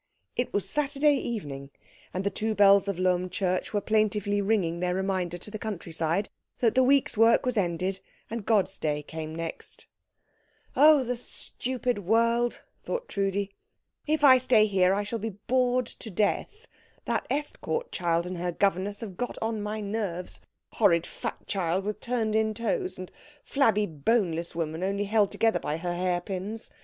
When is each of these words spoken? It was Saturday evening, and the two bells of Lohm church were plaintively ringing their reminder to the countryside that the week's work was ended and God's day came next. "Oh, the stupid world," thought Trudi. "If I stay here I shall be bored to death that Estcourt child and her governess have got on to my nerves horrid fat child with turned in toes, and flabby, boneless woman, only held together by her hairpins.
It 0.35 0.51
was 0.51 0.67
Saturday 0.67 1.13
evening, 1.17 1.69
and 2.11 2.23
the 2.23 2.31
two 2.31 2.55
bells 2.55 2.87
of 2.87 2.97
Lohm 2.97 3.29
church 3.29 3.71
were 3.71 3.81
plaintively 3.81 4.41
ringing 4.41 4.79
their 4.79 4.95
reminder 4.95 5.37
to 5.37 5.51
the 5.51 5.59
countryside 5.59 6.27
that 6.57 6.73
the 6.73 6.81
week's 6.81 7.19
work 7.19 7.45
was 7.45 7.55
ended 7.55 7.99
and 8.27 8.43
God's 8.43 8.79
day 8.79 9.03
came 9.03 9.35
next. 9.35 9.85
"Oh, 10.75 11.03
the 11.03 11.15
stupid 11.15 11.99
world," 11.99 12.63
thought 12.83 13.09
Trudi. 13.09 13.51
"If 14.07 14.23
I 14.23 14.39
stay 14.39 14.65
here 14.65 14.91
I 14.95 15.03
shall 15.03 15.19
be 15.19 15.37
bored 15.45 15.85
to 15.85 16.09
death 16.09 16.65
that 17.05 17.27
Estcourt 17.29 17.91
child 17.91 18.25
and 18.25 18.39
her 18.39 18.51
governess 18.51 19.01
have 19.01 19.17
got 19.17 19.37
on 19.39 19.57
to 19.57 19.61
my 19.61 19.81
nerves 19.81 20.41
horrid 20.71 21.05
fat 21.05 21.45
child 21.45 21.85
with 21.85 21.99
turned 21.99 22.35
in 22.35 22.55
toes, 22.55 22.97
and 22.97 23.11
flabby, 23.43 23.85
boneless 23.85 24.55
woman, 24.55 24.81
only 24.81 25.03
held 25.03 25.29
together 25.29 25.59
by 25.59 25.77
her 25.77 25.93
hairpins. 25.93 26.71